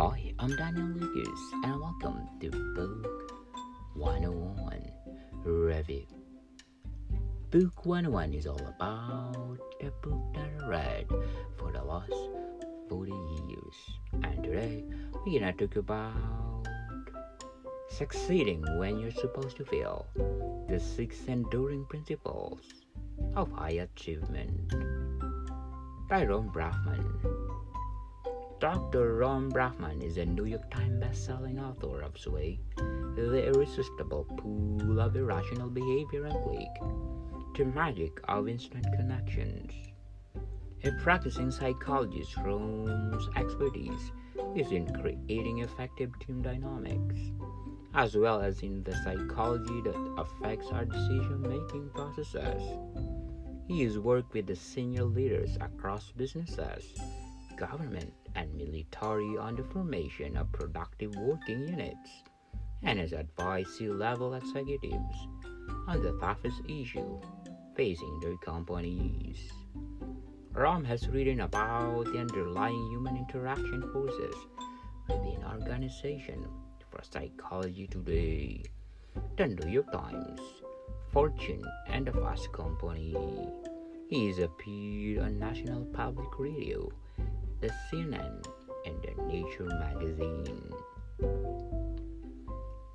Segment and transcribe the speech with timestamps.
[0.00, 3.32] I'm Daniel Lucas, and welcome to Book
[3.92, 4.90] 101
[5.44, 6.06] Review.
[7.50, 11.06] Book 101 is all about the book that I read
[11.58, 12.14] for the last
[12.88, 13.74] 40 years.
[14.24, 14.84] And today,
[15.26, 16.66] we're gonna talk about
[17.90, 20.06] succeeding when you're supposed to fail,
[20.66, 22.62] the six enduring principles
[23.36, 24.72] of high achievement
[26.08, 27.39] by Ron Brafman.
[28.60, 29.14] Dr.
[29.14, 35.16] Ron Brafman is a New York Times best-selling author of Sway, The Irresistible Pull of
[35.16, 36.68] Irrational Behavior and Click,
[37.56, 39.72] The Magic of Instant Connections.
[40.84, 44.12] A practicing psychologist, Ron's expertise
[44.54, 47.18] is in creating effective team dynamics,
[47.94, 52.62] as well as in the psychology that affects our decision-making processes.
[53.68, 56.84] He has worked with the senior leaders across businesses,
[57.60, 62.10] government, and military on the formation of productive working units
[62.82, 65.28] and has advised C level executives
[65.86, 67.20] on the toughest issue
[67.76, 69.38] facing their companies.
[70.52, 74.34] Ron has written about the underlying human interaction forces
[75.06, 76.46] within organization
[76.90, 78.64] for Psychology Today,
[79.36, 80.40] the New York Times,
[81.12, 83.14] Fortune, and the Fast Company.
[84.08, 86.90] He has appeared on National Public Radio
[87.60, 88.42] the CNN,
[88.86, 90.72] and the Nature magazine.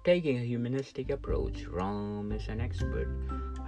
[0.04, 3.08] Taking a humanistic approach, Rom is an expert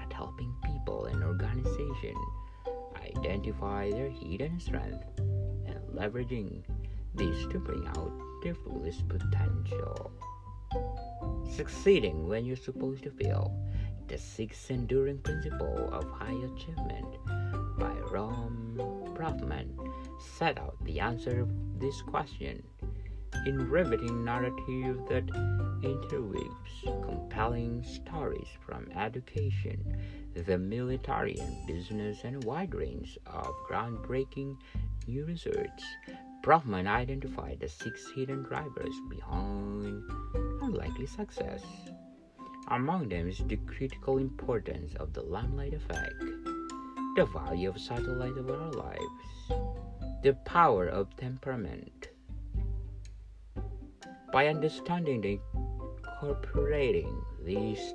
[0.02, 2.17] at helping people and organizations
[2.95, 6.64] identify their hidden strength and leveraging
[7.16, 8.11] these to bring out
[8.44, 10.11] their fullest potential.
[11.48, 13.56] Succeeding when you're supposed to fail,
[14.08, 17.17] the six enduring principle of high achievement
[17.78, 18.73] by Rom
[19.14, 19.87] Brafman
[20.20, 21.48] set out the answer to
[21.80, 22.64] this question
[23.46, 25.23] in riveting narrative that
[25.83, 29.80] interweaves compelling stories from education,
[30.45, 34.58] the military and business, and a wide range of groundbreaking
[35.08, 35.82] new research.
[36.42, 40.04] Brafman identified the six hidden drivers behind
[40.61, 41.64] unlikely success.
[42.70, 46.20] Among them is the critical importance of the limelight effect,
[47.16, 49.77] the value of satellite of our lives,
[50.23, 52.10] the power of temperament.
[54.33, 55.39] By understanding and
[56.22, 57.94] incorporating this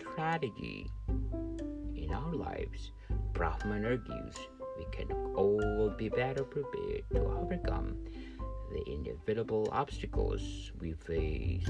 [0.00, 0.90] strategy
[1.94, 2.92] in our lives,
[3.32, 4.34] Brafman argues
[4.78, 7.96] we can all be better prepared to overcome
[8.72, 11.66] the inevitable obstacles we face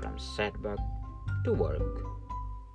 [0.00, 0.78] from setback
[1.44, 1.98] to work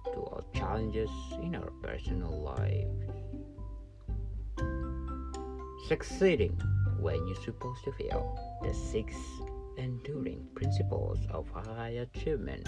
[0.06, 1.10] to all challenges
[1.42, 3.33] in our personal lives.
[5.88, 6.58] Succeeding
[7.00, 8.40] when you're supposed to fail.
[8.64, 9.16] The six
[9.78, 12.64] enduring principles of high achievement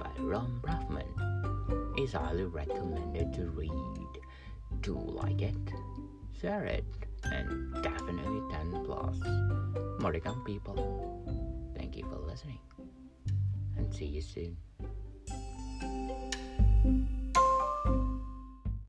[0.00, 1.06] by Ron Brafman
[1.96, 3.70] is highly recommended to read.
[4.80, 5.54] Do like it,
[6.40, 6.84] share it,
[7.22, 9.16] and definitely 10 plus.
[10.00, 11.22] Moricam people,
[11.76, 12.58] thank you for listening
[13.76, 14.56] and see you soon.